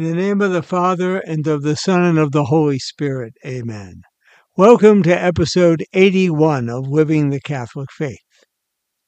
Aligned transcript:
In 0.00 0.06
the 0.06 0.14
name 0.14 0.40
of 0.40 0.52
the 0.52 0.62
Father, 0.62 1.18
and 1.18 1.46
of 1.46 1.60
the 1.60 1.76
Son, 1.76 2.02
and 2.02 2.18
of 2.18 2.32
the 2.32 2.44
Holy 2.44 2.78
Spirit. 2.78 3.34
Amen. 3.44 4.00
Welcome 4.56 5.02
to 5.02 5.10
episode 5.10 5.84
81 5.92 6.70
of 6.70 6.88
Living 6.88 7.28
the 7.28 7.38
Catholic 7.38 7.92
Faith. 7.92 8.16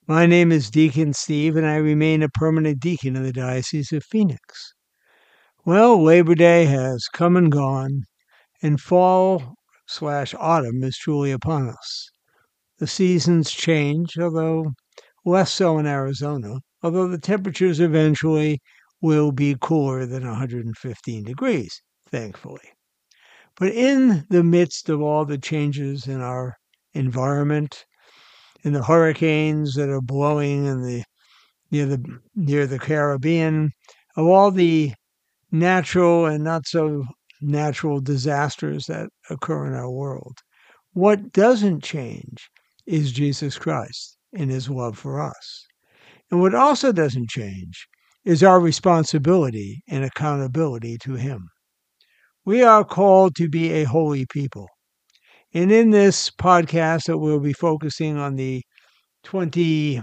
My 0.07 0.27
name 0.27 0.53
is 0.53 0.71
Deacon 0.71 1.15
Steve, 1.15 1.57
and 1.57 1.67
I 1.67 1.77
remain 1.77 2.23
a 2.23 2.29
permanent 2.29 2.79
deacon 2.79 3.17
in 3.17 3.23
the 3.23 3.33
Diocese 3.33 3.91
of 3.93 4.05
Phoenix. 4.05 4.75
Well, 5.65 6.03
Labor 6.03 6.35
Day 6.35 6.67
has 6.67 7.07
come 7.11 7.39
and 7.39 7.51
gone, 7.51 8.03
and 8.63 8.79
fall 8.79 9.55
slash 9.87 10.35
autumn 10.39 10.85
is 10.85 10.99
truly 10.99 11.31
upon 11.31 11.71
us. 11.71 12.11
The 12.81 12.87
seasons 12.87 13.51
change, 13.51 14.19
although 14.19 14.73
less 15.25 15.53
so 15.55 15.79
in 15.79 15.87
Arizona, 15.87 16.57
although 16.83 17.09
the 17.09 17.17
temperatures 17.17 17.81
eventually 17.81 18.61
will 19.03 19.33
be 19.33 19.57
cooler 19.61 20.07
than 20.07 20.25
115 20.25 21.25
degrees, 21.25 21.83
thankfully. 22.09 22.71
But 23.59 23.73
in 23.73 24.25
the 24.31 24.43
midst 24.43 24.89
of 24.89 25.03
all 25.03 25.27
the 25.27 25.37
changes 25.37 26.07
in 26.07 26.23
our 26.23 26.57
environment, 26.95 27.85
in 28.63 28.73
the 28.73 28.83
hurricanes 28.83 29.75
that 29.75 29.91
are 29.91 30.01
blowing 30.01 30.67
in 30.67 30.83
the 30.83 31.05
near 31.71 31.87
the 31.87 32.21
near 32.35 32.67
the 32.67 32.79
Caribbean, 32.79 33.73
of 34.17 34.27
all 34.27 34.51
the 34.51 34.93
natural 35.51 36.27
and 36.27 36.45
not 36.45 36.67
so 36.67 37.05
natural 37.41 38.01
disasters 38.01 38.87
that 38.87 39.11
occur 39.29 39.67
in 39.67 39.75
our 39.75 39.91
world, 39.91 40.39
what 40.93 41.33
doesn't 41.33 41.83
change 41.83 42.49
is 42.87 43.13
Jesus 43.13 43.59
Christ 43.59 44.17
and 44.33 44.51
his 44.51 44.71
love 44.71 44.97
for 44.97 45.21
us. 45.21 45.67
And 46.31 46.41
what 46.41 46.55
also 46.55 46.93
doesn't 46.93 47.29
change 47.29 47.87
is 48.25 48.43
our 48.43 48.61
responsibility 48.61 49.83
and 49.89 50.05
accountability 50.05 50.99
to 50.99 51.15
him. 51.15 51.49
We 52.45 52.63
are 52.63 52.85
called 52.85 53.35
to 53.37 53.49
be 53.49 53.73
a 53.73 53.85
holy 53.85 54.27
people. 54.27 54.69
And 55.55 55.71
in 55.71 55.91
this 55.91 56.31
podcast 56.31 57.05
that 57.07 57.19
we'll 57.19 57.41
be 57.41 57.53
focusing 57.53 58.17
on 58.17 58.37
the 58.37 58.63
23rd 59.25 60.03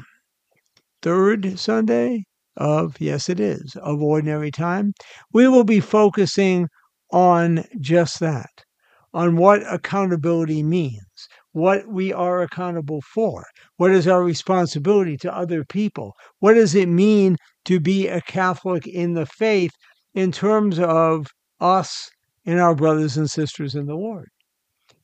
Sunday 1.57 2.23
of, 2.57 2.95
yes, 2.99 3.29
it 3.29 3.39
is, 3.39 3.75
of 3.81 4.01
Ordinary 4.01 4.51
Time, 4.51 4.93
we 5.33 5.47
will 5.47 5.63
be 5.63 5.79
focusing 5.79 6.67
on 7.11 7.63
just 7.79 8.19
that, 8.19 8.49
on 9.13 9.37
what 9.37 9.63
accountability 9.71 10.61
means, 10.61 11.27
what 11.53 11.87
we 11.87 12.13
are 12.13 12.41
accountable 12.41 13.01
for, 13.13 13.45
what 13.77 13.91
is 13.91 14.07
our 14.07 14.23
responsibility 14.23 15.17
to 15.17 15.35
other 15.35 15.63
people, 15.65 16.13
what 16.39 16.53
does 16.53 16.75
it 16.75 16.87
mean 16.87 17.35
to 17.65 17.79
be 17.79 18.07
a 18.07 18.21
Catholic 18.21 18.87
in 18.87 19.13
the 19.13 19.25
faith 19.25 19.71
in 20.13 20.31
terms 20.31 20.79
of 20.79 21.27
us 21.59 22.09
and 22.45 22.59
our 22.59 22.75
brothers 22.75 23.17
and 23.17 23.29
sisters 23.29 23.75
in 23.75 23.85
the 23.85 23.95
Lord. 23.95 24.29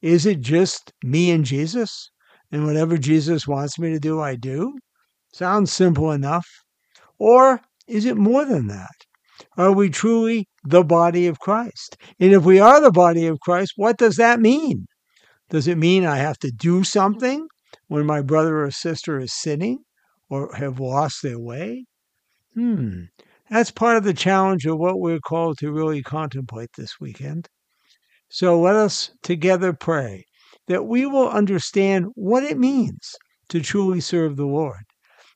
Is 0.01 0.25
it 0.25 0.41
just 0.41 0.93
me 1.03 1.31
and 1.31 1.45
Jesus? 1.45 2.09
And 2.51 2.65
whatever 2.65 2.97
Jesus 2.97 3.47
wants 3.47 3.79
me 3.79 3.91
to 3.91 3.99
do, 3.99 4.21
I 4.21 4.35
do? 4.35 4.73
Sounds 5.33 5.71
simple 5.71 6.11
enough. 6.11 6.47
Or 7.17 7.61
is 7.87 8.05
it 8.05 8.17
more 8.17 8.45
than 8.45 8.67
that? 8.67 8.95
Are 9.57 9.71
we 9.71 9.89
truly 9.89 10.47
the 10.63 10.83
body 10.83 11.27
of 11.27 11.39
Christ? 11.39 11.97
And 12.19 12.33
if 12.33 12.43
we 12.43 12.59
are 12.59 12.79
the 12.79 12.91
body 12.91 13.27
of 13.27 13.39
Christ, 13.39 13.73
what 13.75 13.97
does 13.97 14.15
that 14.15 14.39
mean? 14.39 14.85
Does 15.49 15.67
it 15.67 15.77
mean 15.77 16.05
I 16.05 16.17
have 16.17 16.37
to 16.39 16.51
do 16.51 16.83
something 16.83 17.47
when 17.87 18.05
my 18.05 18.21
brother 18.21 18.63
or 18.63 18.71
sister 18.71 19.19
is 19.19 19.33
sinning 19.33 19.79
or 20.29 20.55
have 20.55 20.79
lost 20.79 21.21
their 21.21 21.39
way? 21.39 21.85
Hmm, 22.55 23.03
that's 23.49 23.69
part 23.69 23.97
of 23.97 24.05
the 24.05 24.13
challenge 24.13 24.65
of 24.65 24.77
what 24.77 24.99
we're 24.99 25.19
called 25.19 25.57
to 25.59 25.73
really 25.73 26.01
contemplate 26.01 26.69
this 26.77 26.99
weekend. 27.01 27.49
So 28.29 28.59
let 28.59 28.75
us 28.75 29.11
together 29.21 29.73
pray 29.73 30.23
that 30.67 30.85
we 30.85 31.05
will 31.05 31.29
understand 31.29 32.07
what 32.15 32.43
it 32.43 32.57
means 32.57 33.15
to 33.49 33.61
truly 33.61 33.99
serve 33.99 34.37
the 34.37 34.45
Lord, 34.45 34.83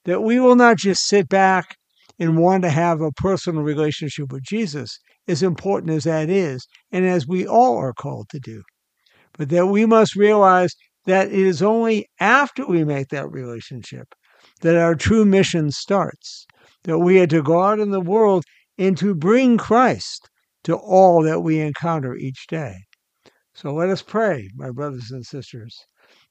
that 0.06 0.24
we 0.24 0.40
will 0.40 0.56
not 0.56 0.78
just 0.78 1.08
sit 1.08 1.28
back 1.30 1.76
and 2.18 2.38
want 2.38 2.64
to 2.64 2.70
have 2.70 3.02
a 3.02 3.12
personal 3.12 3.64
relationship 3.64 4.32
with 4.32 4.44
Jesus, 4.44 4.98
as 5.28 5.44
important 5.44 5.92
as 5.92 6.06
that 6.06 6.30
is, 6.30 6.66
and 6.92 7.06
as 7.06 7.28
we 7.28 7.46
all 7.46 7.78
are 7.78 7.94
called 7.94 8.30
to 8.30 8.40
do, 8.40 8.64
but 9.38 9.50
that 9.50 9.68
we 9.68 9.86
must 9.86 10.16
realize 10.16 10.74
that 11.06 11.28
it 11.28 11.34
is 11.34 11.62
only 11.62 12.08
after 12.20 12.66
we 12.66 12.84
make 12.86 13.10
that 13.10 13.30
relationship 13.30 14.08
that 14.62 14.78
our 14.78 14.96
true 14.96 15.26
mission 15.26 15.70
starts 15.70 16.46
that 16.84 17.00
we 17.00 17.20
are 17.20 17.28
to 17.28 17.42
go 17.42 17.62
out 17.64 17.80
in 17.80 17.92
the 17.92 18.02
world 18.02 18.44
and 18.78 18.98
to 18.98 19.14
bring 19.14 19.58
Christ 19.58 20.30
to 20.64 20.76
all 20.76 21.24
that 21.24 21.42
we 21.42 21.60
encounter 21.60 22.16
each 22.16 22.48
day. 22.48 22.76
So 23.54 23.74
let 23.74 23.90
us 23.90 24.02
pray, 24.02 24.50
my 24.56 24.72
brothers 24.72 25.12
and 25.12 25.26
sisters, 25.26 25.78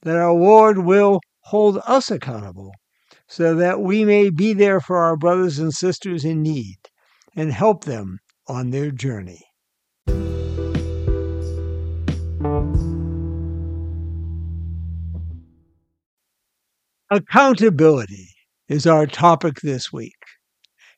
that 0.03 0.16
our 0.16 0.32
Lord 0.32 0.78
will 0.78 1.20
hold 1.44 1.78
us 1.86 2.10
accountable 2.10 2.72
so 3.28 3.54
that 3.56 3.81
we 3.81 4.04
may 4.04 4.31
be 4.31 4.54
there 4.54 4.81
for 4.81 4.97
our 4.98 5.16
brothers 5.16 5.59
and 5.59 5.72
sisters 5.72 6.25
in 6.25 6.42
need 6.42 6.76
and 7.36 7.53
help 7.53 7.84
them 7.84 8.19
on 8.47 8.70
their 8.70 8.91
journey. 8.91 9.44
Accountability 17.10 18.28
is 18.69 18.86
our 18.86 19.06
topic 19.06 19.60
this 19.62 19.92
week. 19.92 20.17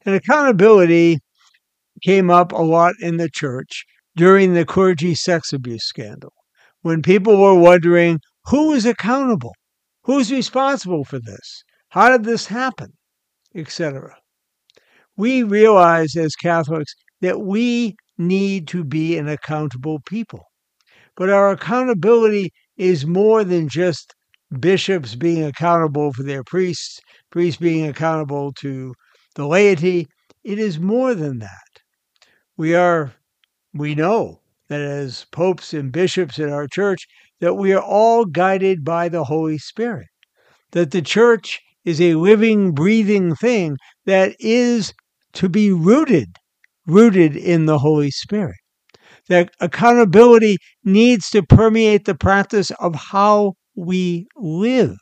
And 0.05 0.15
accountability 0.15 1.19
came 2.03 2.31
up 2.31 2.53
a 2.53 2.63
lot 2.63 2.95
in 3.01 3.19
the 3.19 3.29
church 3.29 3.85
during 4.17 4.55
the 4.55 4.65
clergy 4.65 5.15
sex 5.15 5.53
abuse 5.53 5.85
scandal 5.85 6.33
when 6.83 7.03
people 7.03 7.37
were 7.37 7.55
wondering 7.55 8.21
who 8.47 8.73
is 8.73 8.87
accountable? 8.87 9.55
Who's 10.05 10.33
responsible 10.33 11.05
for 11.05 11.19
this? 11.19 11.63
How 11.91 12.09
did 12.11 12.25
this 12.25 12.47
happen? 12.47 12.93
Etc. 13.55 14.15
We 15.17 15.43
realize 15.43 16.17
as 16.17 16.35
Catholics 16.37 16.95
that 17.21 17.41
we 17.41 17.97
need 18.17 18.67
to 18.69 18.85
be 18.85 19.19
an 19.19 19.29
accountable 19.29 20.01
people. 20.07 20.45
But 21.17 21.29
our 21.29 21.51
accountability 21.51 22.51
is 22.77 23.05
more 23.05 23.45
than 23.45 23.69
just 23.69 24.15
bishops 24.59 25.15
being 25.15 25.45
accountable 25.45 26.13
for 26.13 26.23
their 26.23 26.43
priests, 26.43 26.99
priests 27.31 27.61
being 27.61 27.87
accountable 27.87 28.53
to 28.61 28.95
the 29.35 29.47
laity, 29.47 30.07
it 30.45 30.59
is 30.59 30.79
more 30.79 31.15
than 31.15 31.39
that. 31.39 31.81
We 32.57 32.75
are, 32.75 33.15
we 33.75 33.95
know 33.95 34.41
that 34.69 34.81
as 34.81 35.27
popes 35.33 35.75
and 35.75 35.93
bishops 35.93 36.39
in 36.39 36.51
our 36.51 36.67
church, 36.67 37.07
that 37.41 37.55
we 37.55 37.73
are 37.73 37.83
all 37.83 38.25
guided 38.25 38.85
by 38.85 39.09
the 39.09 39.25
Holy 39.25 39.59
Spirit, 39.59 40.09
that 40.73 40.91
the 40.91 41.03
church 41.03 41.61
is 41.85 42.01
a 42.01 42.15
living, 42.15 42.73
breathing 42.73 43.35
thing 43.35 43.77
that 44.07 44.35
is 44.39 44.93
to 45.33 45.49
be 45.49 45.73
rooted, 45.73 46.29
rooted 46.87 47.37
in 47.37 47.67
the 47.67 47.79
Holy 47.79 48.11
Spirit. 48.11 48.57
That 49.29 49.51
accountability 49.61 50.59
needs 50.85 51.31
to 51.31 51.43
permeate 51.43 52.05
the 52.05 52.15
practice 52.15 52.71
of 52.81 52.95
how 52.95 53.55
we 53.75 54.27
live. 54.37 54.97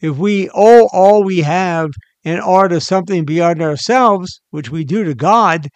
If 0.00 0.16
we 0.16 0.48
owe 0.54 0.88
all 0.92 1.24
we 1.24 1.40
have 1.40 1.90
and 2.24 2.40
are 2.40 2.68
to 2.68 2.80
something 2.80 3.24
beyond 3.24 3.62
ourselves, 3.62 4.40
which 4.50 4.70
we 4.70 4.84
do 4.84 5.04
to 5.04 5.14
God, 5.14 5.68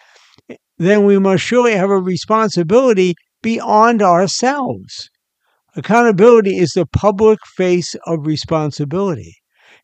then 0.79 1.05
we 1.05 1.19
must 1.19 1.43
surely 1.43 1.75
have 1.75 1.91
a 1.91 1.99
responsibility 1.99 3.15
beyond 3.43 4.03
ourselves. 4.03 5.11
Accountability 5.77 6.57
is 6.57 6.71
the 6.75 6.87
public 6.87 7.39
face 7.57 7.95
of 8.07 8.27
responsibility. 8.27 9.35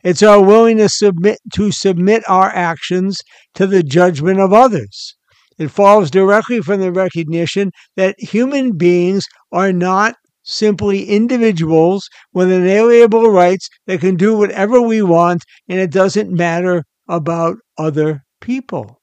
It's 0.03 0.23
our 0.23 0.43
willingness 0.43 0.99
submit, 0.99 1.39
to 1.55 1.71
submit 1.71 2.23
our 2.29 2.51
actions 2.51 3.21
to 3.55 3.67
the 3.67 3.83
judgment 3.83 4.41
of 4.41 4.53
others. 4.53 5.15
It 5.59 5.69
follows 5.69 6.11
directly 6.11 6.61
from 6.61 6.81
the 6.81 6.93
recognition 6.93 7.71
that 7.97 8.17
human 8.19 8.77
beings 8.77 9.25
are 9.53 9.73
not 9.73 10.17
simply 10.45 11.05
individuals 11.07 12.09
with 12.33 12.53
inalienable 12.53 13.31
rights 13.31 13.69
that 13.87 14.01
can 14.01 14.15
do 14.17 14.37
whatever 14.37 14.81
we 14.81 15.03
want, 15.03 15.43
and 15.69 15.81
it 15.81 15.91
doesn't 15.91 16.31
matter 16.31 16.85
about 17.09 17.57
other 17.77 18.23
people. 18.41 19.01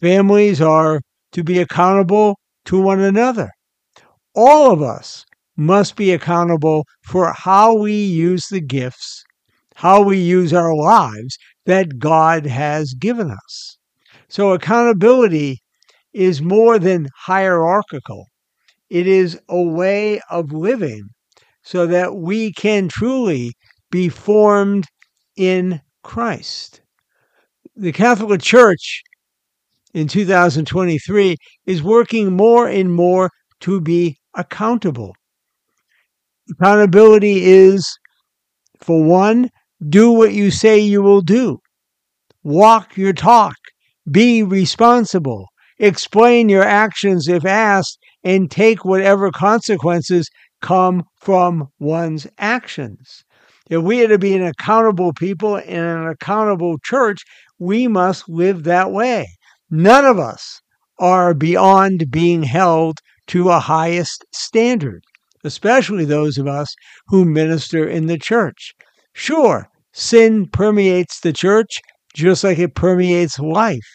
Families 0.00 0.60
are 0.60 1.00
to 1.32 1.42
be 1.42 1.58
accountable 1.58 2.38
to 2.66 2.80
one 2.80 3.00
another. 3.00 3.50
All 4.34 4.72
of 4.72 4.82
us 4.82 5.24
must 5.56 5.96
be 5.96 6.12
accountable 6.12 6.86
for 7.04 7.32
how 7.32 7.74
we 7.74 7.92
use 7.92 8.46
the 8.48 8.60
gifts, 8.60 9.24
how 9.76 10.02
we 10.02 10.18
use 10.18 10.52
our 10.52 10.74
lives 10.74 11.38
that 11.66 11.98
God 11.98 12.46
has 12.46 12.94
given 12.94 13.30
us. 13.30 13.78
So, 14.28 14.52
accountability 14.52 15.62
is 16.12 16.42
more 16.42 16.78
than 16.78 17.08
hierarchical. 17.26 18.26
It 18.92 19.06
is 19.06 19.40
a 19.48 19.62
way 19.62 20.20
of 20.28 20.52
living 20.52 21.08
so 21.62 21.86
that 21.86 22.14
we 22.16 22.52
can 22.52 22.88
truly 22.88 23.54
be 23.90 24.10
formed 24.10 24.86
in 25.34 25.80
Christ. 26.02 26.82
The 27.74 27.92
Catholic 27.92 28.42
Church 28.42 29.02
in 29.94 30.08
2023 30.08 31.36
is 31.64 31.82
working 31.82 32.36
more 32.36 32.68
and 32.68 32.92
more 32.92 33.30
to 33.60 33.80
be 33.80 34.18
accountable. 34.34 35.14
Accountability 36.50 37.44
is, 37.44 37.98
for 38.80 39.02
one, 39.02 39.50
do 39.88 40.12
what 40.12 40.34
you 40.34 40.50
say 40.50 40.78
you 40.78 41.02
will 41.02 41.22
do, 41.22 41.58
walk 42.44 42.96
your 42.96 43.12
talk, 43.12 43.56
be 44.10 44.42
responsible, 44.42 45.48
explain 45.78 46.48
your 46.48 46.64
actions 46.64 47.28
if 47.28 47.44
asked, 47.44 47.98
and 48.24 48.50
take 48.50 48.84
whatever 48.84 49.30
consequences 49.30 50.28
come 50.60 51.04
from 51.20 51.68
one's 51.78 52.26
actions. 52.38 53.24
If 53.70 53.82
we 53.82 54.04
are 54.04 54.08
to 54.08 54.18
be 54.18 54.34
an 54.34 54.44
accountable 54.44 55.12
people 55.12 55.56
in 55.56 55.82
an 55.82 56.06
accountable 56.06 56.78
church, 56.84 57.22
we 57.58 57.88
must 57.88 58.28
live 58.28 58.64
that 58.64 58.90
way. 58.90 59.26
None 59.70 60.04
of 60.04 60.18
us 60.18 60.60
are 60.98 61.34
beyond 61.34 62.10
being 62.10 62.42
held 62.42 62.98
to 63.28 63.50
a 63.50 63.58
highest 63.58 64.24
standard, 64.32 65.02
especially 65.44 66.04
those 66.04 66.38
of 66.38 66.46
us 66.46 66.74
who 67.06 67.24
minister 67.24 67.88
in 67.88 68.06
the 68.06 68.18
church. 68.18 68.72
Sure, 69.14 69.68
sin 69.92 70.46
permeates 70.46 71.20
the 71.20 71.32
church 71.32 71.80
just 72.14 72.44
like 72.44 72.58
it 72.58 72.74
permeates 72.74 73.38
life, 73.38 73.88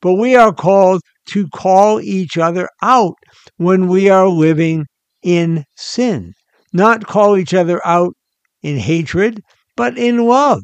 but 0.00 0.14
we 0.14 0.36
are 0.36 0.52
called 0.52 1.00
to 1.26 1.48
call 1.48 2.00
each 2.00 2.36
other 2.38 2.68
out 2.82 3.14
when 3.56 3.88
we 3.88 4.08
are 4.08 4.28
living 4.28 4.86
in 5.22 5.64
sin, 5.76 6.32
not 6.72 7.06
call 7.06 7.36
each 7.36 7.54
other 7.54 7.84
out 7.86 8.14
in 8.62 8.78
hatred, 8.78 9.40
but 9.76 9.96
in 9.98 10.26
love. 10.26 10.62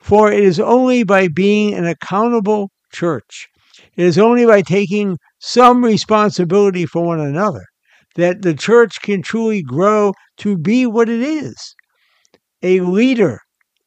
For 0.00 0.32
it 0.32 0.42
is 0.42 0.60
only 0.60 1.04
by 1.04 1.28
being 1.28 1.74
an 1.74 1.86
accountable 1.86 2.70
church, 2.92 3.48
it 3.96 4.04
is 4.04 4.18
only 4.18 4.46
by 4.46 4.62
taking 4.62 5.18
some 5.40 5.84
responsibility 5.84 6.86
for 6.86 7.04
one 7.04 7.20
another 7.20 7.64
that 8.16 8.42
the 8.42 8.54
church 8.54 9.00
can 9.02 9.22
truly 9.22 9.62
grow 9.62 10.12
to 10.38 10.56
be 10.56 10.86
what 10.86 11.08
it 11.08 11.20
is. 11.20 11.74
A 12.62 12.80
leader 12.80 13.40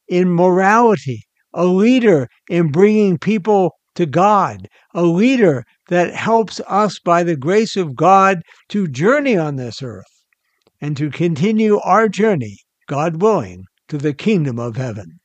in 0.08 0.30
morality, 0.30 1.22
a 1.54 1.64
leader 1.64 2.28
in 2.48 2.70
bringing 2.70 3.18
people 3.18 3.72
to 3.98 4.06
God, 4.06 4.68
a 4.94 5.02
leader 5.02 5.64
that 5.88 6.14
helps 6.14 6.60
us 6.68 7.00
by 7.00 7.24
the 7.24 7.36
grace 7.36 7.76
of 7.76 7.96
God 7.96 8.38
to 8.68 8.86
journey 8.86 9.36
on 9.36 9.56
this 9.56 9.82
earth 9.82 10.22
and 10.80 10.96
to 10.96 11.10
continue 11.10 11.80
our 11.80 12.08
journey, 12.08 12.58
God 12.86 13.20
willing, 13.20 13.64
to 13.88 13.98
the 13.98 14.14
kingdom 14.14 14.60
of 14.60 14.76
heaven. 14.76 15.18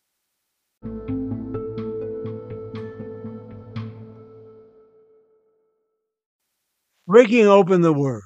Breaking 7.05 7.45
open 7.45 7.81
the 7.81 7.93
Word. 7.93 8.23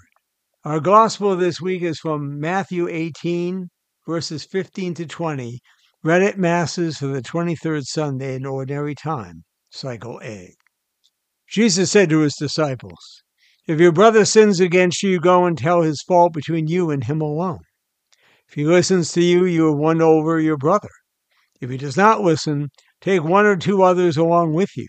Our 0.63 0.79
gospel 0.79 1.35
this 1.35 1.59
week 1.59 1.81
is 1.81 1.99
from 1.99 2.39
Matthew 2.39 2.87
18, 2.87 3.67
verses 4.07 4.45
15 4.45 4.93
to 4.93 5.05
20, 5.05 5.59
read 6.05 6.23
at 6.23 6.37
Masses 6.37 6.99
for 6.99 7.07
the 7.07 7.21
23rd 7.21 7.83
Sunday 7.83 8.35
in 8.35 8.45
Ordinary 8.45 8.95
Time, 8.95 9.43
Cycle 9.69 10.19
A. 10.23 10.55
Jesus 11.49 11.91
said 11.91 12.09
to 12.09 12.19
his 12.19 12.35
disciples, 12.35 13.23
If 13.67 13.79
your 13.79 13.91
brother 13.91 14.25
sins 14.25 14.59
against 14.59 15.03
you, 15.03 15.19
go 15.19 15.45
and 15.45 15.57
tell 15.57 15.81
his 15.81 16.03
fault 16.07 16.33
between 16.33 16.67
you 16.67 16.89
and 16.89 17.03
him 17.03 17.21
alone. 17.21 17.59
If 18.47 18.53
he 18.55 18.65
listens 18.65 19.11
to 19.13 19.21
you, 19.21 19.45
you 19.45 19.67
have 19.67 19.77
won 19.77 20.01
over 20.01 20.39
your 20.39 20.57
brother. 20.57 20.89
If 21.59 21.69
he 21.69 21.77
does 21.77 21.97
not 21.97 22.21
listen, 22.21 22.69
take 23.01 23.23
one 23.23 23.45
or 23.45 23.55
two 23.55 23.83
others 23.83 24.15
along 24.15 24.53
with 24.53 24.69
you 24.77 24.87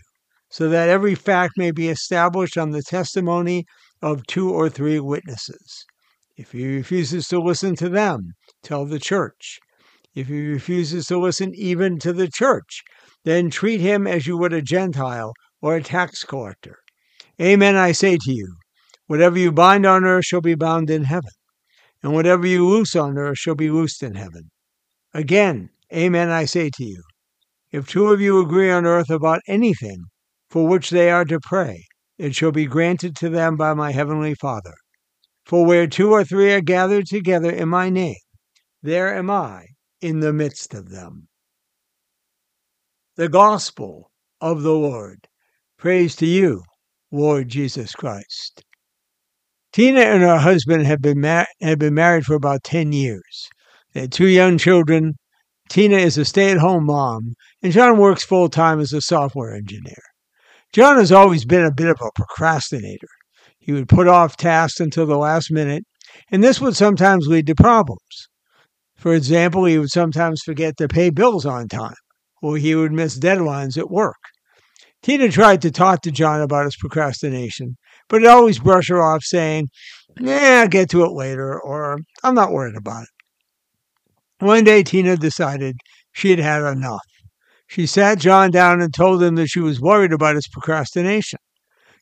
so 0.51 0.69
that 0.69 0.89
every 0.89 1.15
fact 1.15 1.55
may 1.59 1.71
be 1.71 1.89
established 1.89 2.57
on 2.57 2.71
the 2.71 2.83
testimony 2.83 3.65
of 4.01 4.27
two 4.27 4.51
or 4.51 4.69
three 4.69 4.99
witnesses. 4.99 5.85
If 6.37 6.53
he 6.53 6.77
refuses 6.77 7.27
to 7.29 7.41
listen 7.41 7.75
to 7.77 7.89
them, 7.89 8.33
tell 8.63 8.87
the 8.87 8.99
church. 8.99 9.59
If 10.15 10.29
he 10.29 10.47
refuses 10.47 11.07
to 11.07 11.19
listen 11.19 11.53
even 11.55 11.99
to 11.99 12.13
the 12.13 12.29
church, 12.29 12.83
then 13.29 13.51
treat 13.51 13.81
him 13.81 14.07
as 14.07 14.27
you 14.27 14.39
would 14.39 14.53
a 14.55 14.63
Gentile 14.63 15.35
or 15.61 15.77
a 15.77 15.83
tax 15.83 16.25
collector. 16.25 16.79
Amen, 17.41 17.77
I 17.77 17.93
say 17.93 18.17
to 18.23 18.33
you, 18.33 18.57
whatever 19.07 19.39
you 19.39 19.53
bind 19.53 19.85
on 19.85 20.05
earth 20.05 20.25
shall 20.25 20.41
be 20.41 20.55
bound 20.55 20.89
in 20.89 21.05
heaven, 21.05 21.33
and 22.03 22.15
whatever 22.15 22.47
you 22.47 22.67
loose 22.67 22.97
on 22.97 23.19
earth 23.19 23.39
shall 23.39 23.55
be 23.55 23.71
loosed 23.71 24.03
in 24.03 24.15
heaven. 24.15 24.51
Again, 25.13 25.69
amen, 25.93 26.31
I 26.31 26.47
say 26.47 26.71
to 26.77 26.85
you, 26.85 27.03
if 27.71 27.87
two 27.87 28.09
of 28.09 28.21
you 28.21 28.41
agree 28.41 28.71
on 28.71 28.87
earth 28.87 29.11
about 29.11 29.43
anything 29.47 30.05
for 30.49 30.67
which 30.67 30.89
they 30.89 31.11
are 31.11 31.27
to 31.27 31.39
pray, 31.41 31.85
it 32.17 32.35
shall 32.35 32.53
be 32.53 32.67
granted 32.67 33.15
to 33.17 33.29
them 33.29 33.57
by 33.57 33.75
my 33.75 33.93
heavenly 33.93 34.35
Father. 34.35 34.75
For 35.45 35.67
where 35.67 35.87
two 35.87 36.13
or 36.13 36.25
three 36.25 36.53
are 36.53 36.61
gathered 36.61 37.07
together 37.07 37.51
in 37.51 37.69
my 37.69 37.91
name, 37.91 38.17
there 38.83 39.15
am 39.15 39.31
I 39.31 39.67
in 40.01 40.21
the 40.21 40.33
midst 40.33 40.73
of 40.73 40.89
them. 40.89 41.29
The 43.19 43.29
Gospel 43.29 44.13
of 44.41 44.63
the 44.63 44.75
Lord. 44.75 45.27
Praise 45.77 46.15
to 46.15 46.27
you, 46.27 46.63
Lord 47.11 47.49
Jesus 47.49 47.93
Christ. 47.93 48.63
Tina 49.73 50.03
and 50.03 50.23
her 50.23 50.39
husband 50.39 50.87
have 50.87 51.03
been, 51.03 51.21
mar- 51.21 51.49
have 51.61 51.81
been 51.81 51.95
married 51.95 52.27
for 52.27 52.35
about 52.37 52.63
10 52.63 52.93
years. 52.93 53.49
They 53.93 54.03
had 54.03 54.13
two 54.13 54.29
young 54.29 54.57
children. 54.57 55.15
Tina 55.69 55.97
is 55.97 56.17
a 56.17 56.25
stay 56.25 56.53
at 56.53 56.59
home 56.59 56.87
mom, 56.87 57.35
and 57.61 57.73
John 57.73 57.99
works 57.99 58.23
full 58.23 58.49
time 58.49 58.79
as 58.79 58.93
a 58.93 59.01
software 59.01 59.53
engineer. 59.53 60.05
John 60.73 60.97
has 60.97 61.11
always 61.11 61.45
been 61.45 61.65
a 61.65 61.75
bit 61.75 61.89
of 61.89 62.01
a 62.01 62.13
procrastinator. 62.15 63.09
He 63.59 63.73
would 63.73 63.89
put 63.89 64.07
off 64.07 64.37
tasks 64.37 64.79
until 64.79 65.07
the 65.07 65.19
last 65.19 65.51
minute, 65.51 65.83
and 66.31 66.45
this 66.45 66.61
would 66.61 66.77
sometimes 66.77 67.27
lead 67.27 67.49
to 67.49 67.57
problems. 67.57 68.29
For 68.95 69.13
example, 69.13 69.65
he 69.65 69.77
would 69.77 69.91
sometimes 69.91 70.41
forget 70.45 70.77
to 70.77 70.87
pay 70.87 71.11
bills 71.11 71.45
on 71.45 71.67
time, 71.67 71.97
or 72.43 72.57
he 72.57 72.75
would 72.75 72.93
miss 72.93 73.19
deadlines 73.19 73.77
at 73.77 73.91
work. 73.91 74.17
Tina 75.03 75.31
tried 75.31 75.63
to 75.63 75.71
talk 75.71 76.03
to 76.03 76.11
John 76.11 76.41
about 76.41 76.65
his 76.65 76.77
procrastination, 76.77 77.77
but 78.09 78.21
he'd 78.21 78.29
always 78.29 78.59
brush 78.59 78.89
her 78.89 79.03
off, 79.03 79.23
saying, 79.23 79.69
Nah, 80.19 80.33
I'll 80.33 80.69
get 80.69 80.91
to 80.91 81.05
it 81.05 81.13
later, 81.13 81.61
or 81.61 81.99
I'm 82.25 82.35
not 82.35 82.51
worried 82.51 82.77
about 82.77 83.05
it. 83.05 84.45
One 84.45 84.65
day, 84.65 84.83
Tina 84.83 85.17
decided 85.17 85.77
she 86.13 86.31
had 86.31 86.39
had 86.39 86.63
enough. 86.63 87.07
She 87.69 87.87
sat 87.87 88.19
John 88.19 88.51
down 88.51 88.81
and 88.81 88.93
told 88.93 89.23
him 89.23 89.35
that 89.37 89.49
she 89.49 89.61
was 89.61 89.81
worried 89.81 90.13
about 90.13 90.35
his 90.35 90.49
procrastination. 90.49 91.39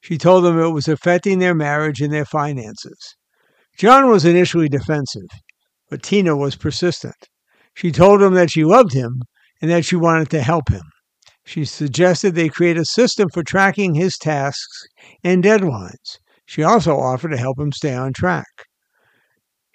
She 0.01 0.17
told 0.17 0.47
him 0.47 0.59
it 0.59 0.71
was 0.71 0.89
affecting 0.89 1.39
their 1.39 1.55
marriage 1.55 2.01
and 2.01 2.13
their 2.13 2.25
finances. 2.25 3.17
John 3.77 4.09
was 4.09 4.25
initially 4.25 4.69
defensive, 4.69 5.29
but 5.91 6.03
Tina 6.03 6.37
was 6.37 6.57
persistent. 6.57 7.17
She 7.75 7.91
told 7.91 8.23
him 8.23 8.35
that 8.35 8.51
she 8.51 8.65
loved 8.65 8.93
him 8.93 9.23
and 9.61 9.71
that 9.71 9.85
she 9.85 9.97
wanted 9.97 10.31
to 10.31 10.43
help 10.43 10.69
him. 10.69 10.83
She 11.45 11.65
suggested 11.65 12.35
they 12.35 12.49
create 12.49 12.77
a 12.77 12.85
system 12.85 13.29
for 13.33 13.43
tracking 13.43 13.95
his 13.95 14.17
tasks 14.19 14.85
and 15.23 15.45
deadlines. 15.45 16.19
She 16.45 16.63
also 16.63 16.97
offered 16.97 17.31
to 17.31 17.37
help 17.37 17.59
him 17.59 17.73
stay 17.73 17.95
on 17.95 18.13
track. 18.13 18.65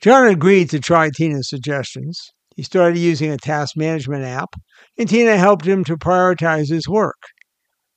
John 0.01 0.27
agreed 0.27 0.69
to 0.71 0.79
try 0.79 1.09
Tina's 1.09 1.47
suggestions. 1.49 2.19
He 2.55 2.63
started 2.63 2.97
using 2.97 3.31
a 3.31 3.37
task 3.37 3.77
management 3.77 4.25
app, 4.25 4.55
and 4.97 5.07
Tina 5.07 5.37
helped 5.37 5.65
him 5.65 5.83
to 5.85 5.95
prioritize 5.95 6.69
his 6.69 6.89
work. 6.89 7.21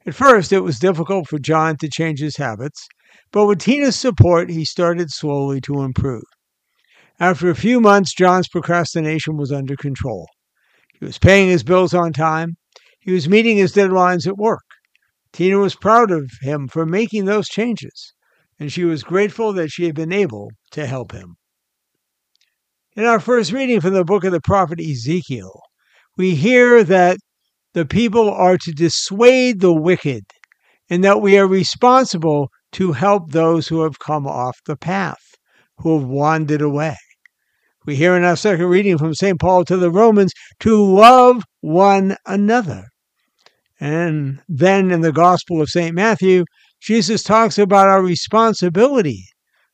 At 0.07 0.15
first, 0.15 0.53
it 0.53 0.61
was 0.61 0.79
difficult 0.79 1.29
for 1.29 1.39
John 1.39 1.77
to 1.79 1.89
change 1.89 2.21
his 2.21 2.37
habits, 2.37 2.87
but 3.33 3.47
with 3.47 3.59
Tina's 3.59 3.97
support, 3.97 4.51
he 4.51 4.65
started 4.65 5.11
slowly 5.11 5.61
to 5.63 5.83
improve. 5.83 6.25
After 7.19 7.49
a 7.49 7.55
few 7.55 7.81
months, 7.81 8.15
John's 8.15 8.49
procrastination 8.49 9.37
was 9.37 9.51
under 9.51 9.77
control. 9.77 10.29
He 11.05 11.09
was 11.09 11.19
paying 11.19 11.51
his 11.51 11.63
bills 11.63 11.93
on 11.93 12.15
time. 12.15 12.57
He 12.99 13.13
was 13.13 13.29
meeting 13.29 13.59
his 13.59 13.75
deadlines 13.75 14.27
at 14.27 14.39
work. 14.39 14.65
Tina 15.35 15.59
was 15.59 15.75
proud 15.75 16.11
of 16.11 16.31
him 16.41 16.67
for 16.67 16.87
making 16.87 17.27
those 17.27 17.47
changes, 17.47 18.15
and 18.59 18.73
she 18.73 18.85
was 18.85 19.03
grateful 19.03 19.53
that 19.53 19.69
she 19.69 19.85
had 19.85 19.95
been 19.95 20.15
able 20.15 20.49
to 20.71 20.87
help 20.87 21.13
him. 21.13 21.35
In 22.97 23.05
our 23.05 23.21
first 23.21 23.53
reading 23.53 23.83
from 23.83 23.93
the 23.93 24.03
book 24.03 24.25
of 24.25 24.33
the 24.33 24.41
prophet 24.41 24.81
Ezekiel, 24.81 25.61
we 26.17 26.37
hear 26.37 26.83
that 26.83 27.19
the 27.75 27.85
people 27.85 28.31
are 28.31 28.57
to 28.57 28.73
dissuade 28.73 29.61
the 29.61 29.75
wicked 29.75 30.25
and 30.89 31.05
that 31.05 31.21
we 31.21 31.37
are 31.37 31.47
responsible 31.47 32.49
to 32.73 32.93
help 32.93 33.31
those 33.33 33.69
who 33.69 33.83
have 33.83 33.99
come 33.99 34.27
off 34.27 34.57
the 34.65 34.77
path, 34.77 35.35
who 35.81 35.99
have 35.99 36.09
wandered 36.09 36.63
away. 36.63 36.97
We 37.87 37.97
hear 37.97 38.17
in 38.17 38.25
our 38.25 38.37
second 38.37 38.67
reading 38.67 38.97
from 38.97 39.13
St. 39.13 39.39
Paul 39.39 39.65
to 39.67 39.77
the 39.77 39.91
Romans 39.91 40.33
to 40.61 40.83
love 40.83 41.43
one 41.61 42.17
another. 42.25 42.85
And 43.79 44.41
then 44.49 44.91
in 44.91 45.03
the 45.03 45.13
Gospel 45.13 45.61
of 45.61 45.69
St. 45.69 45.95
Matthew, 45.95 46.45
Jesus 46.81 47.23
talks 47.23 47.59
about 47.59 47.89
our 47.89 48.03
responsibility 48.03 49.27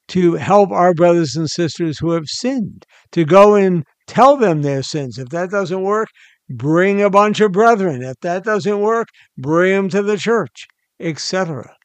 to 0.09 0.35
help 0.35 0.73
our 0.73 0.93
brothers 0.93 1.37
and 1.37 1.49
sisters 1.49 2.00
who 2.00 2.11
have 2.11 2.26
sinned, 2.26 2.85
to 3.12 3.25
go 3.25 3.55
and 3.55 3.85
tell 4.09 4.37
them 4.37 4.62
their 4.62 4.83
sins. 4.83 5.17
If 5.19 5.29
that 5.29 5.50
doesn't 5.50 5.83
work, 5.83 6.09
bring 6.49 7.00
a 7.00 7.11
bunch 7.11 7.40
of 7.40 7.52
brethren. 7.52 8.02
If 8.02 8.17
that 8.23 8.43
doesn't 8.43 8.81
work, 8.81 9.07
bring 9.38 9.73
them 9.73 9.88
to 9.90 10.02
the 10.02 10.17
church, 10.17 10.67
etc. 10.99 11.76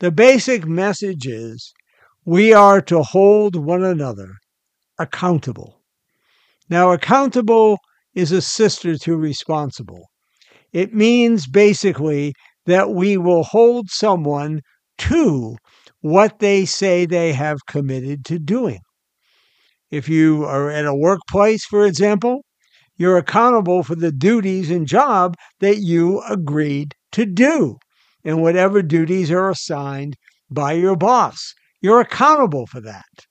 The 0.00 0.10
basic 0.10 0.66
message 0.66 1.26
is 1.26 1.74
we 2.24 2.54
are 2.54 2.80
to 2.82 3.02
hold 3.02 3.54
one 3.54 3.84
another 3.84 4.36
accountable. 4.98 5.80
Now, 6.68 6.92
accountable 6.92 7.78
is 8.14 8.32
a 8.32 8.42
sister 8.42 8.96
to 8.98 9.16
responsible. 9.16 10.08
It 10.72 10.94
means 10.94 11.46
basically 11.46 12.34
that 12.66 12.90
we 12.90 13.16
will 13.16 13.42
hold 13.42 13.90
someone 13.90 14.60
to 14.98 15.56
what 16.00 16.38
they 16.38 16.64
say 16.64 17.06
they 17.06 17.32
have 17.32 17.66
committed 17.66 18.24
to 18.26 18.38
doing. 18.38 18.80
If 19.90 20.08
you 20.08 20.44
are 20.44 20.70
at 20.70 20.86
a 20.86 20.94
workplace, 20.94 21.64
for 21.64 21.84
example, 21.84 22.44
you're 22.96 23.18
accountable 23.18 23.82
for 23.82 23.94
the 23.94 24.12
duties 24.12 24.70
and 24.70 24.86
job 24.86 25.36
that 25.60 25.78
you 25.78 26.22
agreed 26.28 26.94
to 27.12 27.26
do 27.26 27.76
and 28.24 28.40
whatever 28.40 28.82
duties 28.82 29.30
are 29.30 29.50
assigned 29.50 30.16
by 30.50 30.72
your 30.72 30.96
boss. 30.96 31.54
You're 31.80 32.00
accountable 32.00 32.66
for 32.66 32.80
that. 32.80 33.26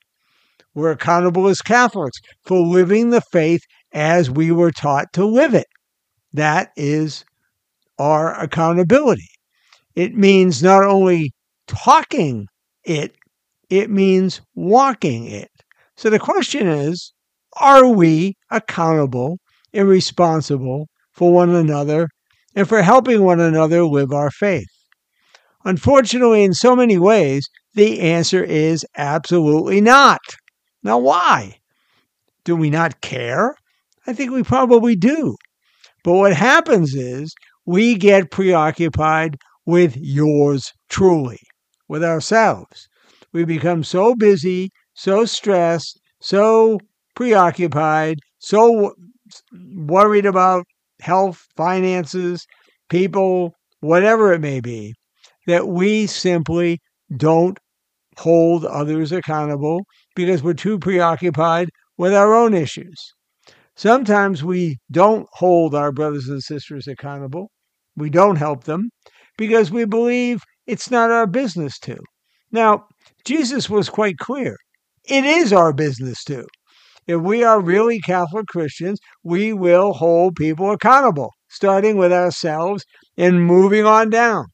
We're 0.74 0.92
accountable 0.92 1.48
as 1.48 1.62
Catholics 1.62 2.20
for 2.46 2.60
living 2.60 3.10
the 3.10 3.22
faith 3.22 3.62
as 3.94 4.30
we 4.32 4.51
were 4.51 4.72
taught 4.72 5.12
to 5.13 5.25
live 5.25 5.54
it. 5.54 5.68
That 6.34 6.72
is 6.75 7.25
our 8.00 8.40
accountability. 8.40 9.30
It 9.96 10.16
means 10.16 10.63
not 10.63 10.84
only 10.84 11.34
talking 11.68 12.48
it, 12.84 13.16
it 13.70 13.90
means 13.90 14.42
walking 14.56 15.28
it. 15.28 15.50
So 15.96 16.10
the 16.10 16.20
question 16.20 16.68
is 16.68 17.13
are 17.60 17.88
we 17.88 18.36
accountable 18.50 19.40
and 19.74 19.88
responsible 19.88 20.88
for 21.13 21.34
one 21.34 21.50
another 21.50 22.08
and 22.56 22.68
for 22.68 22.82
helping 22.82 23.24
one 23.24 23.40
another 23.40 23.84
live 23.84 24.12
our 24.12 24.32
faith? 24.32 24.68
Unfortunately, 25.66 26.44
in 26.44 26.54
so 26.54 26.75
many 26.75 26.98
ways, 26.98 27.48
the 27.74 28.00
answer 28.00 28.44
is 28.44 28.86
absolutely 28.98 29.82
not. 29.82 30.22
Now, 30.84 30.98
why? 30.98 31.58
Do 32.44 32.56
we 32.56 32.70
not 32.70 33.02
care? 33.02 33.56
I 34.08 34.14
think 34.14 34.32
we 34.32 34.44
probably 34.44 34.96
do. 34.96 35.36
But 36.04 36.14
what 36.14 36.34
happens 36.34 36.96
is 36.96 37.34
we 37.66 37.96
get 37.96 38.32
preoccupied 38.32 39.38
with 39.66 39.96
yours 39.98 40.72
truly, 40.90 41.40
with 41.88 42.04
ourselves. 42.04 42.88
We 43.34 43.46
become 43.46 43.84
so 43.84 44.16
busy, 44.16 44.72
so 44.96 45.26
stressed, 45.26 46.00
so 46.20 46.80
preoccupied, 47.16 48.18
so 48.40 48.94
worried 49.76 50.26
about 50.26 50.66
health, 51.00 51.46
finances, 51.56 52.46
people, 52.90 53.54
whatever 53.80 54.34
it 54.34 54.40
may 54.40 54.60
be, 54.60 54.94
that 55.48 55.68
we 55.68 56.08
simply 56.08 56.80
don't 57.16 57.60
hold 58.18 58.66
others 58.66 59.12
accountable 59.12 59.86
because 60.15 60.44
we're 60.44 60.53
too 60.53 60.80
preoccupied 60.80 61.70
with 61.98 62.13
our 62.13 62.34
own 62.34 62.53
issues. 62.53 63.13
Sometimes 63.75 64.44
we 64.44 64.77
don't 64.91 65.27
hold 65.34 65.74
our 65.74 65.91
brothers 65.91 66.27
and 66.27 66.44
sisters 66.44 66.88
accountable. 66.88 67.50
We 67.96 68.10
don't 68.10 68.36
help 68.36 68.65
them 68.65 68.89
because 69.38 69.72
we 69.72 69.86
believe 69.86 70.41
it's 70.68 70.91
not 70.91 71.12
our 71.12 71.27
business 71.27 71.80
to. 71.80 71.98
Now, 72.51 72.86
Jesus 73.25 73.70
was 73.70 73.89
quite 73.89 74.18
clear. 74.18 74.56
It 75.06 75.25
is 75.25 75.51
our 75.53 75.74
business 75.74 76.24
to. 76.25 76.46
If 77.08 77.22
we 77.22 77.44
are 77.44 77.60
really 77.60 78.00
Catholic 78.00 78.48
Christians, 78.48 79.00
we 79.24 79.53
will 79.53 79.94
hold 79.94 80.36
people 80.36 80.72
accountable, 80.72 81.32
starting 81.50 81.98
with 81.98 82.13
ourselves 82.13 82.86
and 83.18 83.46
moving 83.46 83.86
on 83.86 84.10
down. 84.10 84.46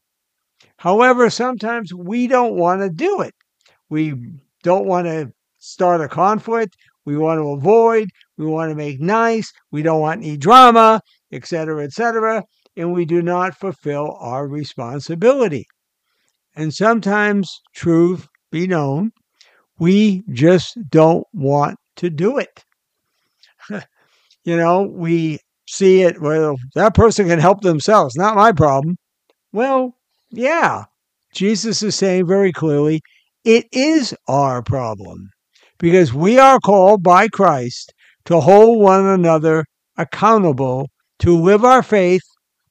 However, 0.78 1.28
sometimes 1.28 1.92
we 1.92 2.26
don't 2.26 2.54
want 2.54 2.80
to 2.82 2.88
do 2.88 3.20
it. 3.20 3.34
We 3.90 4.14
don't 4.62 4.86
want 4.86 5.06
to 5.06 5.32
start 5.58 6.00
a 6.00 6.08
conflict. 6.08 6.76
We 7.04 7.16
want 7.16 7.38
to 7.38 7.50
avoid. 7.50 8.08
We 8.36 8.46
want 8.46 8.70
to 8.70 8.76
make 8.76 9.00
nice. 9.00 9.52
We 9.70 9.82
don't 9.82 10.00
want 10.00 10.22
any 10.22 10.36
drama, 10.36 11.00
etc., 11.32 11.84
etc. 11.84 12.44
And 12.76 12.92
we 12.92 13.04
do 13.04 13.22
not 13.22 13.56
fulfill 13.56 14.16
our 14.20 14.46
responsibility. 14.46 15.66
And 16.54 16.72
sometimes, 16.74 17.60
truth 17.74 18.28
be 18.50 18.66
known, 18.66 19.12
we 19.78 20.22
just 20.32 20.76
don't 20.90 21.26
want 21.32 21.78
to 21.96 22.10
do 22.10 22.38
it. 22.38 22.64
you 24.44 24.56
know, 24.56 24.82
we 24.82 25.38
see 25.68 26.02
it, 26.02 26.20
well, 26.20 26.56
that 26.74 26.94
person 26.94 27.28
can 27.28 27.38
help 27.38 27.60
themselves, 27.60 28.16
not 28.16 28.36
my 28.36 28.52
problem. 28.52 28.96
Well, 29.52 29.94
yeah, 30.30 30.84
Jesus 31.34 31.82
is 31.82 31.94
saying 31.94 32.26
very 32.26 32.52
clearly, 32.52 33.02
it 33.44 33.66
is 33.72 34.14
our 34.26 34.62
problem 34.62 35.30
because 35.78 36.12
we 36.12 36.38
are 36.38 36.58
called 36.58 37.02
by 37.02 37.28
Christ 37.28 37.92
to 38.24 38.40
hold 38.40 38.80
one 38.80 39.06
another 39.06 39.64
accountable, 39.96 40.90
to 41.20 41.36
live 41.36 41.64
our 41.64 41.82
faith, 41.82 42.22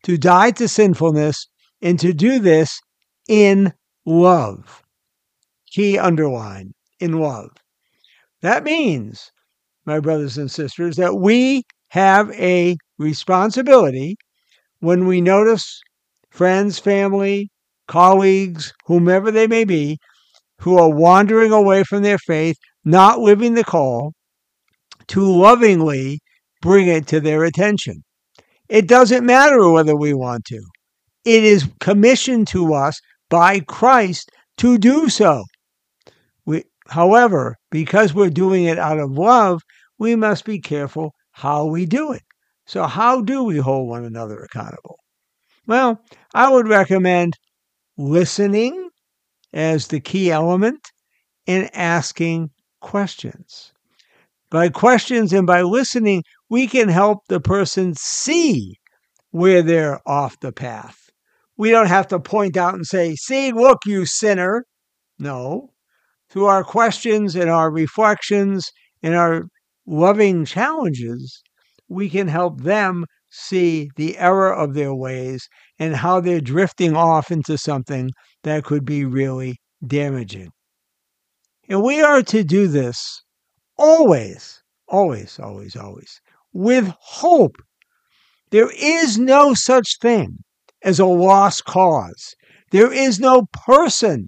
to 0.04 0.18
die 0.18 0.52
to 0.52 0.68
sinfulness, 0.68 1.48
and 1.82 2.00
to 2.00 2.14
do 2.14 2.40
this 2.40 2.80
in 3.28 3.74
love. 4.06 4.84
Key 5.72 5.98
underline 5.98 6.74
in 7.00 7.20
love. 7.20 7.50
That 8.42 8.64
means, 8.64 9.32
my 9.86 10.00
brothers 10.00 10.38
and 10.38 10.50
sisters, 10.50 10.96
that 10.98 11.16
we 11.16 11.64
have 11.90 12.32
a 12.32 12.78
responsibility 12.98 14.16
when 14.80 15.08
we 15.08 15.22
notice 15.22 15.82
friends, 16.30 16.80
family, 16.80 17.50
colleagues, 17.88 18.74
whomever 18.86 19.32
they 19.32 19.48
may 19.48 19.64
be, 19.64 19.98
who 20.62 20.78
are 20.78 20.90
wandering 20.90 21.52
away 21.52 21.84
from 21.84 22.04
their 22.04 22.18
faith, 22.18 22.58
not 22.84 23.20
living 23.20 23.54
the 23.54 23.64
call, 23.64 24.14
to 25.08 25.22
lovingly 25.22 26.20
bring 26.62 26.88
it 26.88 27.08
to 27.08 27.20
their 27.20 27.44
attention. 27.44 28.04
It 28.70 28.88
doesn't 28.88 29.26
matter 29.26 29.70
whether 29.70 29.96
we 29.96 30.14
want 30.14 30.46
to. 30.46 30.62
It 31.24 31.44
is 31.44 31.70
commissioned 31.80 32.48
to 32.50 32.74
us 32.74 33.00
by 33.30 33.60
Christ 33.62 34.30
to 34.58 34.78
do 34.78 35.10
so. 35.10 35.44
We, 36.46 36.64
however, 36.90 37.56
because 37.72 38.14
we're 38.14 38.30
doing 38.30 38.66
it 38.66 38.80
out 38.80 39.00
of 39.00 39.12
love, 39.12 39.62
we 40.00 40.16
must 40.16 40.46
be 40.46 40.60
careful 40.60 41.14
how 41.32 41.66
we 41.66 41.86
do 41.86 42.12
it. 42.12 42.24
So, 42.66 42.84
how 42.86 43.22
do 43.22 43.44
we 43.44 43.58
hold 43.58 43.88
one 43.88 44.04
another 44.04 44.40
accountable? 44.40 44.98
Well, 45.66 46.02
I 46.34 46.50
would 46.50 46.68
recommend 46.68 47.34
listening 47.98 48.90
as 49.54 49.88
the 49.88 50.00
key 50.00 50.32
element 50.32 50.92
in 51.46 51.70
asking 51.74 52.50
questions. 52.82 53.72
By 54.50 54.70
questions 54.70 55.34
and 55.34 55.46
by 55.46 55.62
listening, 55.62 56.24
we 56.50 56.68
can 56.68 56.90
help 56.90 57.20
the 57.28 57.40
person 57.40 57.94
see 57.96 58.76
where 59.32 59.62
they're 59.62 60.00
off 60.08 60.40
the 60.40 60.52
path. 60.52 60.98
We 61.58 61.72
don't 61.72 61.88
have 61.88 62.08
to 62.08 62.20
point 62.20 62.56
out 62.56 62.76
and 62.76 62.86
say, 62.86 63.16
See, 63.16 63.52
look, 63.52 63.80
you 63.86 64.06
sinner. 64.06 64.66
No. 65.20 65.72
Through 66.30 66.46
our 66.46 66.64
questions 66.64 67.36
and 67.36 67.50
our 67.50 67.72
reflections 67.72 68.70
and 69.02 69.16
our 69.16 69.48
loving 69.86 70.46
challenges, 70.46 71.42
we 71.90 72.10
can 72.10 72.28
help 72.28 72.62
them 72.62 73.06
see 73.30 73.90
the 73.96 74.18
error 74.18 74.54
of 74.54 74.74
their 74.74 74.94
ways 74.94 75.48
and 75.80 75.96
how 75.96 76.20
they're 76.20 76.42
drifting 76.42 76.96
off 76.96 77.32
into 77.32 77.58
something 77.58 78.12
that 78.44 78.64
could 78.64 78.86
be 78.86 79.06
really 79.06 79.58
damaging. 79.86 80.50
And 81.70 81.84
we 81.84 82.02
are 82.02 82.24
to 82.24 82.44
do 82.44 82.68
this 82.68 83.22
always, 83.78 84.62
always, 84.88 85.40
always, 85.40 85.76
always 85.76 86.20
with 86.54 86.92
hope. 87.00 87.56
There 88.52 88.72
is 88.76 89.18
no 89.18 89.54
such 89.54 89.98
thing 90.02 90.40
as 90.84 91.00
a 91.00 91.06
lost 91.06 91.66
cause. 91.66 92.34
There 92.72 92.92
is 92.92 93.20
no 93.20 93.46
person 93.54 94.28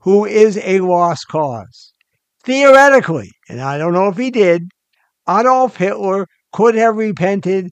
who 0.00 0.24
is 0.24 0.58
a 0.58 0.80
lost 0.80 1.26
cause. 1.28 1.92
Theoretically, 2.44 3.30
and 3.48 3.60
I 3.60 3.78
don't 3.78 3.92
know 3.92 4.08
if 4.08 4.16
he 4.16 4.30
did, 4.30 4.68
Adolf 5.28 5.76
Hitler 5.76 6.26
could 6.52 6.74
have 6.74 6.96
repented 6.96 7.70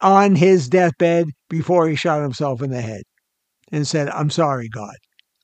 on 0.00 0.34
his 0.34 0.68
deathbed 0.68 1.26
before 1.48 1.88
he 1.88 1.96
shot 1.96 2.22
himself 2.22 2.62
in 2.62 2.70
the 2.70 2.80
head 2.80 3.02
and 3.72 3.86
said, 3.86 4.08
I'm 4.10 4.30
sorry, 4.30 4.68
God. 4.68 4.94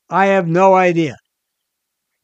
I 0.09 0.27
have 0.27 0.47
no 0.47 0.75
idea. 0.75 1.15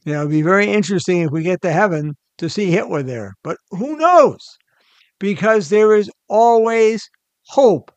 It'd 0.05 0.29
be 0.29 0.41
very 0.41 0.67
interesting 0.67 1.21
if 1.21 1.31
we 1.31 1.43
get 1.43 1.61
to 1.61 1.71
heaven 1.71 2.13
to 2.37 2.49
see 2.49 2.71
Hitler 2.71 3.03
there, 3.03 3.33
but 3.43 3.57
who 3.69 3.97
knows? 3.97 4.39
Because 5.19 5.69
there 5.69 5.95
is 5.95 6.09
always 6.27 7.07
hope. 7.47 7.91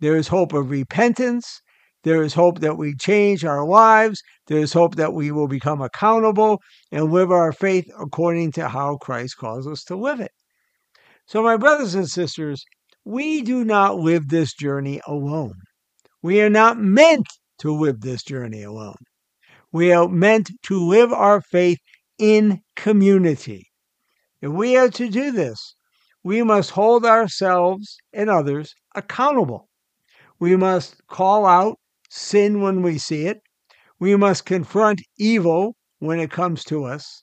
There 0.00 0.16
is 0.16 0.28
hope 0.28 0.52
of 0.52 0.70
repentance. 0.70 1.60
There 2.04 2.22
is 2.22 2.34
hope 2.34 2.60
that 2.60 2.76
we 2.76 2.94
change 2.94 3.44
our 3.44 3.66
lives. 3.66 4.22
There 4.46 4.58
is 4.58 4.72
hope 4.72 4.96
that 4.96 5.14
we 5.14 5.30
will 5.30 5.48
become 5.48 5.80
accountable 5.80 6.60
and 6.92 7.12
live 7.12 7.30
our 7.32 7.52
faith 7.52 7.90
according 7.98 8.52
to 8.52 8.68
how 8.68 8.96
Christ 8.96 9.36
calls 9.38 9.66
us 9.66 9.82
to 9.84 9.96
live 9.96 10.20
it. 10.20 10.32
So, 11.26 11.42
my 11.42 11.56
brothers 11.56 11.94
and 11.94 12.08
sisters, 12.08 12.64
we 13.08 13.40
do 13.40 13.64
not 13.64 13.98
live 13.98 14.28
this 14.28 14.52
journey 14.52 15.00
alone. 15.06 15.54
We 16.22 16.42
are 16.42 16.50
not 16.50 16.78
meant 16.78 17.26
to 17.60 17.72
live 17.72 18.02
this 18.02 18.22
journey 18.22 18.62
alone. 18.62 18.98
We 19.72 19.92
are 19.92 20.08
meant 20.08 20.50
to 20.64 20.78
live 20.78 21.10
our 21.10 21.40
faith 21.40 21.78
in 22.18 22.60
community. 22.76 23.66
If 24.42 24.50
we 24.50 24.76
are 24.76 24.90
to 24.90 25.08
do 25.08 25.32
this, 25.32 25.74
we 26.22 26.42
must 26.42 26.72
hold 26.72 27.06
ourselves 27.06 27.96
and 28.12 28.28
others 28.28 28.74
accountable. 28.94 29.70
We 30.38 30.54
must 30.56 31.00
call 31.06 31.46
out 31.46 31.78
sin 32.10 32.60
when 32.60 32.82
we 32.82 32.98
see 32.98 33.24
it. 33.24 33.40
We 33.98 34.16
must 34.16 34.44
confront 34.44 35.00
evil 35.18 35.76
when 35.98 36.20
it 36.20 36.30
comes 36.30 36.62
to 36.64 36.84
us. 36.84 37.22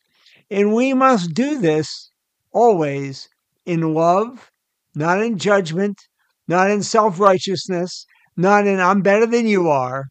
And 0.50 0.74
we 0.74 0.96
must 0.96 1.36
do 1.36 1.60
this 1.60 2.10
always 2.51 3.30
in 3.68 3.94
love, 3.94 4.50
not 4.96 5.22
in 5.22 5.38
judgment, 5.38 5.98
not 6.48 6.70
in 6.70 6.84
self 6.84 7.20
righteousness, 7.20 8.06
not 8.38 8.68
in 8.68 8.80
I'm 8.80 9.02
better 9.02 9.25
than 9.25 9.48
you 9.48 9.70
are, 9.70 10.06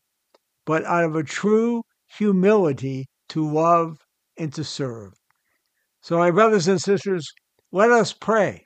but 0.67 0.85
out 0.85 1.05
of 1.05 1.17
a 1.17 1.23
true 1.23 1.83
humility 2.17 3.07
to 3.31 3.49
love 3.49 3.99
and 4.37 4.53
to 4.55 4.64
serve. 4.64 5.12
So, 6.00 6.19
my 6.19 6.31
brothers 6.31 6.69
and 6.69 6.81
sisters, 6.81 7.26
let 7.73 7.91
us 7.91 8.12
pray 8.12 8.62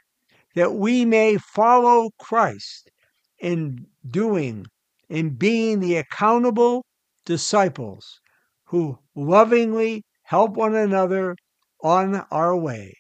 that 0.54 0.74
we 0.74 1.04
may 1.04 1.36
follow 1.36 2.10
Christ 2.18 2.90
in 3.38 3.86
doing, 4.08 4.66
in 5.08 5.36
being 5.36 5.80
the 5.80 5.96
accountable 5.96 6.84
disciples 7.24 8.20
who 8.64 8.98
lovingly 9.14 10.04
help 10.24 10.56
one 10.56 10.74
another 10.74 11.36
on 11.82 12.26
our 12.30 12.56
way 12.56 12.92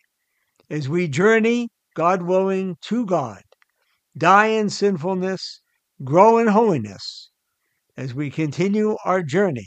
as 0.70 0.88
we 0.88 1.08
journey, 1.08 1.68
God 1.98 2.22
willing, 2.22 2.76
to 2.82 3.04
God, 3.04 3.42
die 4.16 4.46
in 4.46 4.70
sinfulness, 4.70 5.60
grow 6.04 6.38
in 6.38 6.46
holiness, 6.46 7.32
as 7.96 8.14
we 8.14 8.30
continue 8.30 8.96
our 9.04 9.20
journey 9.20 9.66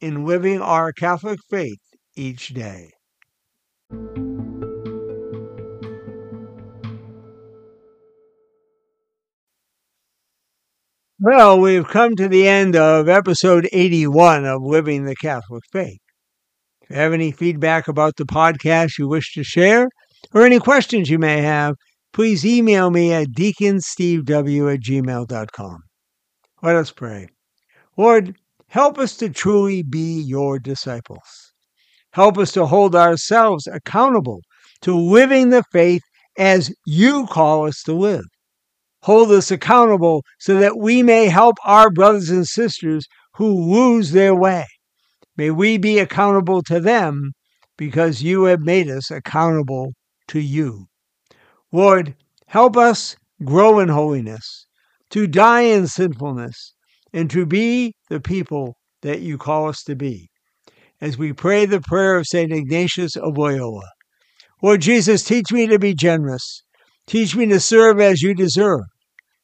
in 0.00 0.24
living 0.24 0.60
our 0.60 0.92
Catholic 0.92 1.38
faith 1.48 1.78
each 2.16 2.48
day. 2.48 2.90
Well, 11.20 11.60
we've 11.60 11.86
come 11.86 12.16
to 12.16 12.26
the 12.26 12.48
end 12.48 12.74
of 12.74 13.08
episode 13.08 13.68
81 13.72 14.44
of 14.46 14.62
Living 14.64 15.04
the 15.04 15.14
Catholic 15.14 15.62
Faith. 15.70 16.00
If 16.80 16.90
you 16.90 16.96
have 16.96 17.12
any 17.12 17.30
feedback 17.30 17.86
about 17.86 18.16
the 18.16 18.24
podcast 18.24 18.98
you 18.98 19.06
wish 19.06 19.32
to 19.34 19.44
share, 19.44 19.86
or 20.34 20.44
any 20.44 20.58
questions 20.58 21.10
you 21.10 21.18
may 21.18 21.42
have, 21.42 21.74
please 22.12 22.44
email 22.44 22.90
me 22.90 23.12
at 23.12 23.28
deaconstevew 23.28 24.74
at 24.74 24.80
gmail.com. 24.80 25.78
Let 26.62 26.76
us 26.76 26.92
pray. 26.92 27.28
Lord, 27.96 28.36
help 28.68 28.98
us 28.98 29.16
to 29.16 29.28
truly 29.28 29.82
be 29.82 30.20
your 30.20 30.58
disciples. 30.58 31.52
Help 32.12 32.38
us 32.38 32.52
to 32.52 32.66
hold 32.66 32.94
ourselves 32.94 33.66
accountable 33.66 34.40
to 34.82 34.94
living 34.94 35.50
the 35.50 35.64
faith 35.72 36.02
as 36.38 36.74
you 36.86 37.26
call 37.26 37.66
us 37.66 37.82
to 37.84 37.92
live. 37.92 38.24
Hold 39.02 39.32
us 39.32 39.50
accountable 39.50 40.22
so 40.38 40.58
that 40.58 40.78
we 40.78 41.02
may 41.02 41.26
help 41.26 41.56
our 41.64 41.90
brothers 41.90 42.30
and 42.30 42.46
sisters 42.46 43.06
who 43.34 43.48
lose 43.48 44.12
their 44.12 44.34
way. 44.34 44.64
May 45.36 45.50
we 45.50 45.78
be 45.78 45.98
accountable 45.98 46.62
to 46.64 46.78
them 46.78 47.32
because 47.76 48.22
you 48.22 48.44
have 48.44 48.60
made 48.60 48.88
us 48.88 49.10
accountable 49.10 49.92
to 50.32 50.40
you. 50.40 50.86
Lord, 51.72 52.14
help 52.46 52.76
us 52.76 53.16
grow 53.44 53.78
in 53.78 53.88
holiness, 53.88 54.66
to 55.10 55.26
die 55.26 55.62
in 55.62 55.86
sinfulness, 55.86 56.74
and 57.12 57.30
to 57.30 57.46
be 57.46 57.94
the 58.08 58.20
people 58.20 58.76
that 59.02 59.20
you 59.20 59.38
call 59.38 59.68
us 59.68 59.82
to 59.84 59.94
be. 59.94 60.28
As 61.00 61.18
we 61.18 61.32
pray 61.32 61.66
the 61.66 61.80
prayer 61.80 62.16
of 62.16 62.26
St. 62.26 62.52
Ignatius 62.52 63.16
of 63.16 63.36
Loyola. 63.36 63.88
Lord 64.62 64.80
Jesus, 64.80 65.24
teach 65.24 65.50
me 65.50 65.66
to 65.66 65.78
be 65.78 65.94
generous. 65.94 66.62
Teach 67.06 67.34
me 67.34 67.46
to 67.46 67.58
serve 67.58 68.00
as 68.00 68.22
you 68.22 68.34
deserve, 68.34 68.84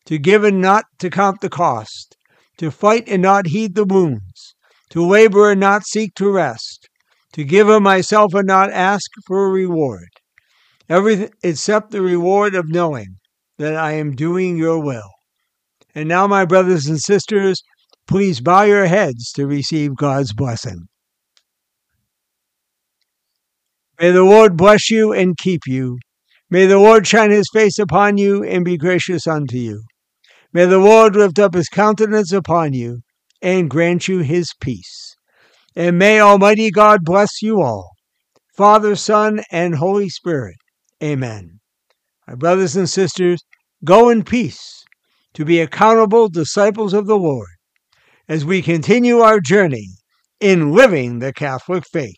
to 0.07 0.18
give 0.18 0.44
and 0.44 0.61
not 0.61 0.85
to 1.01 1.11
count 1.11 1.40
the 1.40 1.48
cost, 1.48 2.16
to 2.59 2.70
fight 2.70 3.09
and 3.09 3.20
not 3.20 3.48
heed 3.48 3.74
the 3.74 3.85
wounds, 3.85 4.55
to 4.90 5.05
labor 5.05 5.51
and 5.51 5.61
not 5.61 5.85
seek 5.85 6.14
to 6.14 6.31
rest, 6.31 6.88
to 7.33 7.44
give 7.44 7.68
of 7.68 7.83
myself 7.83 8.33
and 8.35 8.46
not 8.46 8.70
ask 8.70 9.11
for 9.27 9.46
a 9.46 9.51
reward, 9.51 10.09
everything 10.88 11.31
except 11.42 11.90
the 11.90 12.03
reward 12.03 12.55
of 12.55 12.68
knowing 12.68 13.16
that 13.59 13.77
I 13.77 13.92
am 13.92 14.14
doing 14.14 14.57
your 14.57 14.79
will. 14.79 15.11
And 15.94 16.09
now, 16.09 16.27
my 16.27 16.44
brothers 16.44 16.87
and 16.87 17.01
sisters, 17.01 17.62
please 18.07 18.40
bow 18.40 18.62
your 18.62 18.87
heads 18.87 19.33
to 19.33 19.46
receive 19.46 19.96
God's 19.96 20.33
blessing. 20.33 20.87
May 24.01 24.12
the 24.12 24.22
Lord 24.22 24.57
bless 24.57 24.90
you 24.90 25.12
and 25.12 25.37
keep 25.37 25.62
you. 25.66 25.98
May 26.51 26.66
the 26.66 26.79
Lord 26.79 27.07
shine 27.07 27.31
his 27.31 27.48
face 27.53 27.79
upon 27.79 28.16
you 28.16 28.44
and 28.44 28.64
be 28.64 28.77
gracious 28.77 29.27
unto 29.27 29.57
you. 29.57 29.83
May 30.53 30.66
the 30.66 30.79
Lord 30.79 31.16
lift 31.16 31.38
up 31.38 31.55
his 31.55 31.68
countenance 31.68 32.33
upon 32.33 32.72
you 32.72 33.01
and 33.42 33.68
grant 33.68 34.09
you 34.09 34.20
his 34.20 34.53
peace. 34.61 35.16
And 35.77 35.98
may 35.98 36.20
Almighty 36.20 36.70
God 36.70 37.01
bless 37.05 37.42
you 37.42 37.61
all, 37.61 37.90
Father, 38.57 38.96
Son, 38.96 39.42
and 39.51 39.74
Holy 39.74 40.09
Spirit. 40.09 40.57
Amen. 41.02 41.61
My 42.26 42.34
brothers 42.34 42.76
and 42.76 42.88
sisters, 42.88 43.42
go 43.84 44.08
in 44.08 44.24
peace 44.24 44.84
to 45.34 45.44
be 45.44 45.61
accountable 45.61 46.28
disciples 46.28 46.92
of 46.92 47.06
the 47.06 47.16
Lord 47.16 47.48
as 48.28 48.44
we 48.44 48.61
continue 48.61 49.20
our 49.20 49.40
journey 49.40 49.88
in 50.40 50.72
living 50.72 51.20
the 51.20 51.32
Catholic 51.32 51.84
faith. 51.90 52.16